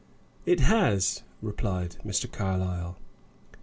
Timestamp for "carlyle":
2.31-2.97